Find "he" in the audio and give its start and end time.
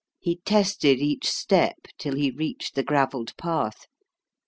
0.19-0.37, 2.15-2.31